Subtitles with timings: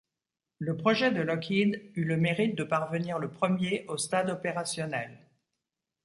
[0.57, 5.29] Le projet de Lockheed eut le mérite de parvenir le premier au stade opérationnel.